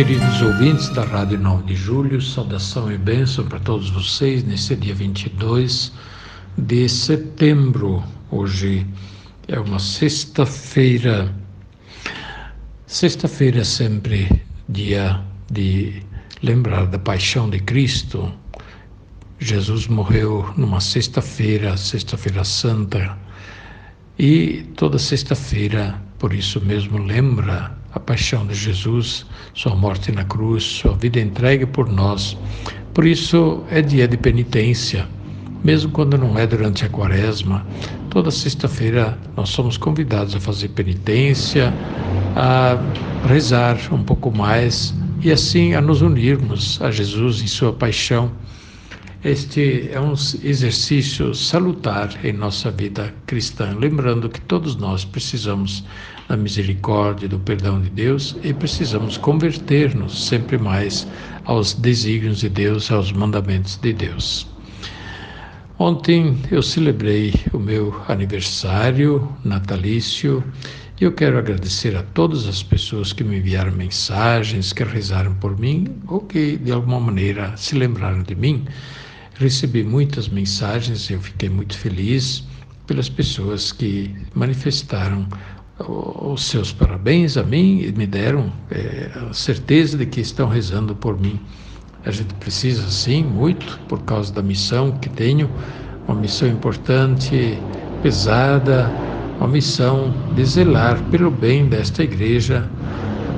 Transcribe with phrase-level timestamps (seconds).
[0.00, 4.94] Queridos ouvintes da Rádio 9 de Julho, saudação e bênção para todos vocês nesse dia
[4.94, 5.92] 22
[6.56, 8.02] de setembro.
[8.30, 8.86] Hoje
[9.46, 11.30] é uma sexta-feira.
[12.86, 15.20] Sexta-feira é sempre dia
[15.52, 16.02] de
[16.42, 18.32] lembrar da paixão de Cristo.
[19.38, 23.18] Jesus morreu numa sexta-feira, Sexta-feira Santa,
[24.18, 30.62] e toda sexta-feira, por isso mesmo, lembra a paixão de Jesus, sua morte na cruz,
[30.62, 32.36] sua vida entregue por nós.
[32.94, 35.06] Por isso é dia de penitência,
[35.64, 37.66] mesmo quando não é durante a quaresma.
[38.10, 41.72] Toda sexta-feira nós somos convidados a fazer penitência,
[42.36, 42.78] a
[43.26, 48.30] rezar um pouco mais e assim a nos unirmos a Jesus em sua paixão.
[49.22, 55.84] Este é um exercício salutar em nossa vida cristã, lembrando que todos nós precisamos
[56.26, 61.06] da misericórdia e do perdão de Deus e precisamos converter-nos sempre mais
[61.44, 64.46] aos desígnios de Deus, aos mandamentos de Deus.
[65.78, 70.42] Ontem eu celebrei o meu aniversário natalício
[70.98, 75.60] e eu quero agradecer a todas as pessoas que me enviaram mensagens, que rezaram por
[75.60, 78.64] mim ou que de alguma maneira se lembraram de mim.
[79.40, 82.44] Recebi muitas mensagens eu fiquei muito feliz
[82.86, 85.26] pelas pessoas que manifestaram
[85.78, 90.94] os seus parabéns a mim e me deram é, a certeza de que estão rezando
[90.94, 91.40] por mim.
[92.04, 95.50] A gente precisa, sim, muito, por causa da missão que tenho,
[96.06, 97.58] uma missão importante,
[98.02, 98.92] pesada,
[99.38, 102.68] uma missão de zelar pelo bem desta igreja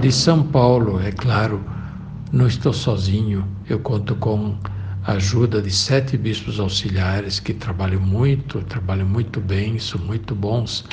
[0.00, 1.00] de São Paulo.
[1.00, 1.62] É claro,
[2.32, 4.56] não estou sozinho, eu conto com
[5.04, 10.84] a ajuda de sete bispos auxiliares que trabalham muito, trabalham muito bem, são muito bons.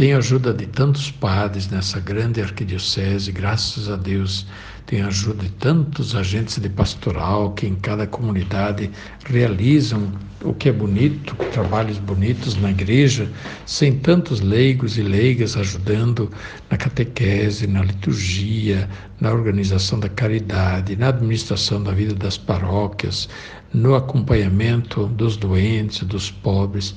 [0.00, 4.46] Tenho a ajuda de tantos padres nessa grande arquidiocese, graças a Deus.
[4.86, 8.90] Tenho ajuda de tantos agentes de pastoral que em cada comunidade
[9.26, 10.10] realizam
[10.42, 13.30] o que é bonito, trabalhos bonitos na igreja,
[13.66, 16.30] sem tantos leigos e leigas ajudando
[16.70, 18.88] na catequese, na liturgia,
[19.20, 23.28] na organização da caridade, na administração da vida das paróquias,
[23.70, 26.96] no acompanhamento dos doentes, dos pobres.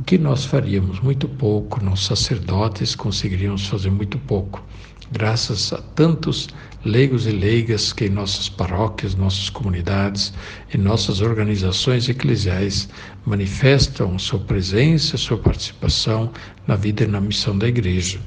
[0.00, 0.98] O que nós faríamos?
[1.00, 1.84] Muito pouco.
[1.84, 4.64] Nós, sacerdotes, conseguiríamos fazer muito pouco.
[5.12, 6.48] Graças a tantos
[6.86, 10.32] leigos e leigas que em nossas paróquias, nossas comunidades
[10.72, 12.88] e nossas organizações eclesiais
[13.26, 16.32] manifestam sua presença, sua participação
[16.66, 18.18] na vida e na missão da igreja.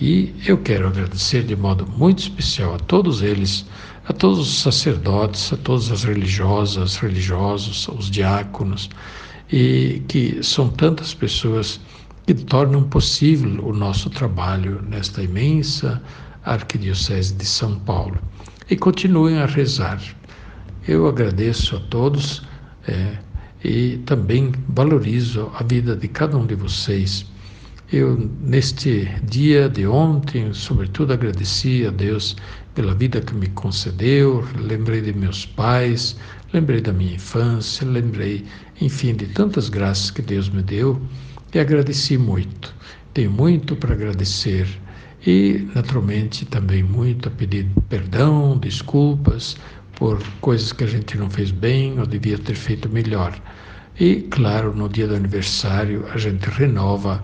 [0.00, 3.66] E eu quero agradecer de modo muito especial a todos eles,
[4.06, 8.88] a todos os sacerdotes, a todas as religiosas, religiosos, os diáconos,
[9.50, 11.80] e que são tantas pessoas
[12.26, 16.02] que tornam possível o nosso trabalho nesta imensa
[16.44, 18.18] Arquidiocese de São Paulo.
[18.70, 20.00] E continuem a rezar.
[20.86, 22.42] Eu agradeço a todos
[22.86, 23.16] é,
[23.64, 27.26] e também valorizo a vida de cada um de vocês.
[27.90, 32.36] Eu, neste dia de ontem, sobretudo agradeci a Deus
[32.74, 36.16] pela vida que me concedeu, lembrei de meus pais,
[36.52, 38.44] lembrei da minha infância, lembrei,
[38.80, 41.00] enfim, de tantas graças que Deus me deu
[41.54, 42.74] e agradeci muito.
[43.14, 44.66] Tenho muito para agradecer
[45.26, 49.56] e, naturalmente, também muito a pedir perdão, desculpas
[49.94, 53.36] por coisas que a gente não fez bem ou devia ter feito melhor.
[53.98, 57.22] E, claro, no dia do aniversário, a gente renova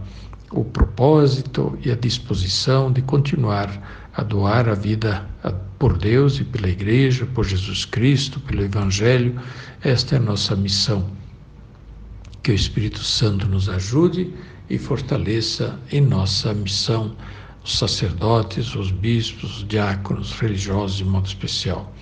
[0.50, 5.26] o propósito e a disposição de continuar a doar a vida
[5.78, 9.40] por Deus e pela Igreja, por Jesus Cristo, pelo Evangelho.
[9.82, 11.10] Esta é a nossa missão.
[12.42, 14.32] Que o Espírito Santo nos ajude
[14.70, 17.16] e fortaleça em nossa missão
[17.64, 21.92] os sacerdotes, os bispos, os diáconos, religiosos de modo especial.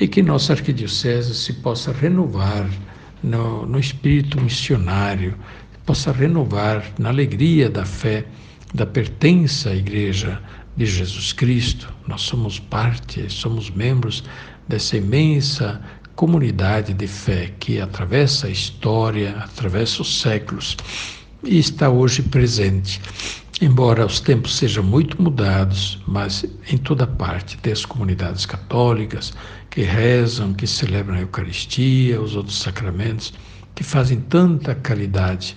[0.00, 2.68] E que nossa arquidiocese se possa renovar
[3.22, 5.36] no, no espírito missionário,
[5.84, 8.24] possa renovar na alegria da fé,
[8.72, 10.40] da pertença à Igreja
[10.78, 11.92] de Jesus Cristo.
[12.06, 14.22] Nós somos parte, somos membros
[14.68, 15.82] dessa imensa
[16.14, 20.76] comunidade de fé que atravessa a história, atravessa os séculos
[21.42, 23.00] e está hoje presente.
[23.60, 29.32] embora os tempos sejam muito mudados, mas em toda parte tem as comunidades católicas
[29.68, 33.34] que rezam, que celebram a Eucaristia, os outros sacramentos,
[33.74, 35.56] que fazem tanta caridade,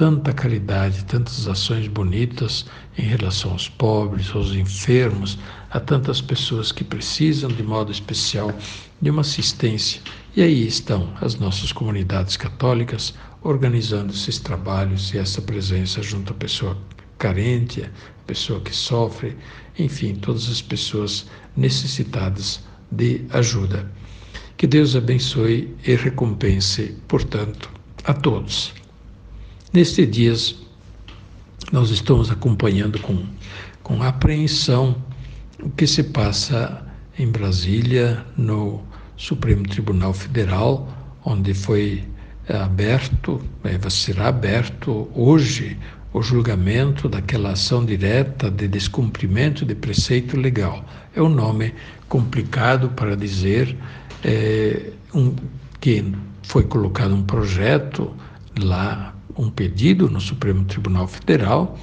[0.00, 2.64] tanta caridade, tantas ações bonitas
[2.96, 5.38] em relação aos pobres, aos enfermos,
[5.70, 8.50] a tantas pessoas que precisam de modo especial
[8.98, 10.00] de uma assistência.
[10.34, 13.12] E aí estão as nossas comunidades católicas
[13.42, 16.78] organizando esses trabalhos e essa presença junto à pessoa
[17.18, 17.90] carente, a
[18.26, 19.36] pessoa que sofre,
[19.78, 23.86] enfim, todas as pessoas necessitadas de ajuda.
[24.56, 27.70] Que Deus abençoe e recompense, portanto,
[28.04, 28.79] a todos.
[29.72, 30.56] Nestes dias,
[31.70, 33.24] nós estamos acompanhando com,
[33.84, 34.96] com apreensão
[35.62, 36.84] o que se passa
[37.16, 38.82] em Brasília, no
[39.16, 40.88] Supremo Tribunal Federal,
[41.24, 42.02] onde foi
[42.48, 45.78] aberto, eh, será aberto hoje
[46.12, 50.84] o julgamento daquela ação direta de descumprimento de preceito legal.
[51.14, 51.72] É um nome
[52.08, 53.76] complicado para dizer
[54.24, 55.32] é, um,
[55.80, 56.12] que
[56.42, 58.12] foi colocado um projeto
[58.58, 61.78] lá, um pedido no Supremo Tribunal Federal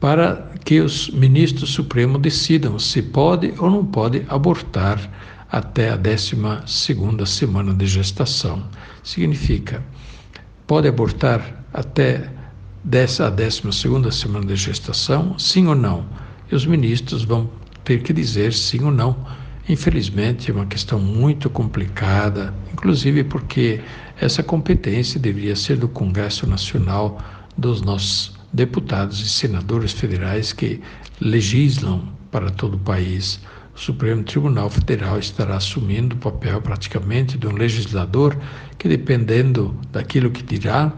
[0.00, 4.98] para que os ministros supremos decidam se pode ou não pode abortar
[5.50, 8.62] até a 12 segunda semana de gestação.
[9.02, 9.82] Significa,
[10.66, 12.30] pode abortar até
[12.84, 16.04] a 12 segunda semana de gestação, sim ou não?
[16.50, 17.50] E os ministros vão
[17.84, 19.16] ter que dizer sim ou não.
[19.68, 23.80] Infelizmente, é uma questão muito complicada, inclusive porque
[24.20, 27.20] essa competência deveria ser do Congresso Nacional,
[27.56, 30.80] dos nossos deputados e senadores federais que
[31.20, 33.40] legislam para todo o país.
[33.74, 38.38] O Supremo Tribunal Federal estará assumindo o papel praticamente de um legislador
[38.78, 40.92] que, dependendo daquilo que dirá,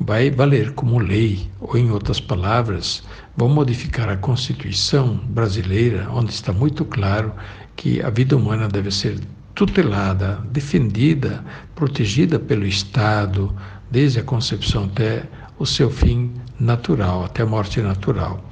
[0.00, 3.02] vai valer como lei, ou em outras palavras,
[3.36, 7.32] vão modificar a Constituição brasileira, onde está muito claro
[7.80, 9.18] que a vida humana deve ser
[9.54, 11.42] tutelada, defendida,
[11.74, 13.56] protegida pelo Estado,
[13.90, 15.22] desde a concepção até
[15.58, 16.30] o seu fim
[16.60, 18.44] natural, até a morte natural.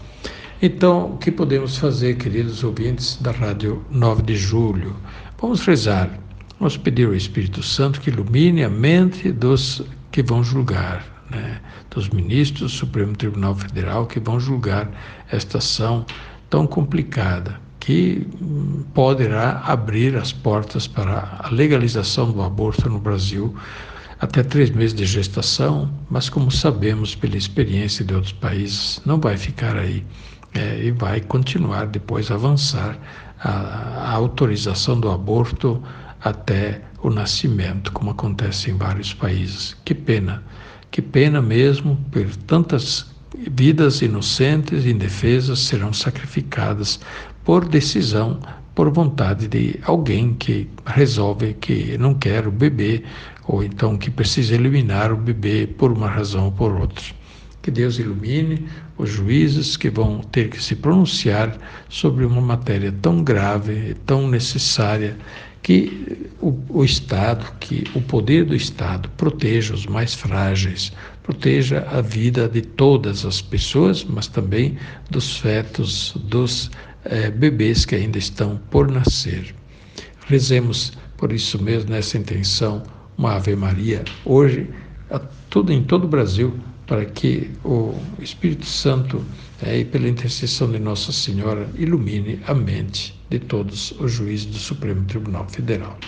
[0.62, 4.96] Então, o que podemos fazer, queridos ouvintes da Rádio 9 de Julho?
[5.38, 6.08] Vamos rezar,
[6.58, 11.60] vamos pedir ao Espírito Santo que ilumine a mente dos que vão julgar, né,
[11.90, 14.90] dos ministros do Supremo Tribunal Federal que vão julgar
[15.30, 16.06] esta ação
[16.48, 18.26] tão complicada, que
[18.92, 23.56] poderá abrir as portas para a legalização do aborto no Brasil
[24.20, 29.38] até três meses de gestação, mas como sabemos pela experiência de outros países, não vai
[29.38, 30.04] ficar aí
[30.52, 32.98] é, e vai continuar depois avançar
[33.40, 35.82] a, a autorização do aborto
[36.20, 39.74] até o nascimento, como acontece em vários países.
[39.82, 40.42] Que pena
[40.90, 43.06] que pena mesmo, por tantas
[43.50, 47.00] vidas inocentes e indefesas serão sacrificadas
[47.48, 48.38] por decisão,
[48.74, 53.02] por vontade de alguém que resolve que não quer o bebê
[53.46, 57.06] ou então que precisa eliminar o bebê por uma razão ou por outra.
[57.62, 58.68] Que Deus ilumine
[58.98, 61.56] os juízes que vão ter que se pronunciar
[61.88, 65.16] sobre uma matéria tão grave, tão necessária
[65.62, 70.92] que o, o, Estado, que o poder do Estado proteja os mais frágeis,
[71.22, 74.78] proteja a vida de todas as pessoas, mas também
[75.10, 76.70] dos fetos, dos
[77.04, 79.54] eh, bebês que ainda estão por nascer.
[80.26, 82.82] Rezemos por isso mesmo, nessa intenção,
[83.16, 84.70] uma Ave Maria, hoje,
[85.10, 85.18] a
[85.50, 86.54] tudo, em todo o Brasil,
[86.86, 89.22] para que o Espírito Santo,
[89.62, 94.56] é, e pela intercessão de Nossa Senhora, ilumine a mente de todos os juízes do
[94.56, 95.98] Supremo Tribunal Federal.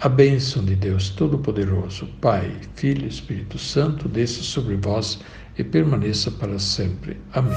[0.00, 5.18] A bênção de Deus Todo-Poderoso, Pai, Filho e Espírito Santo, desça sobre vós
[5.58, 7.16] e permaneça para sempre.
[7.32, 7.56] Amém.